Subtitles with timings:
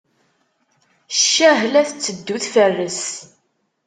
[1.17, 1.61] Ccah!
[1.71, 3.01] la tetteddu tfarres.